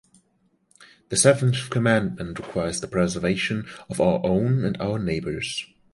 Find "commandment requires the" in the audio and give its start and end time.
1.69-2.87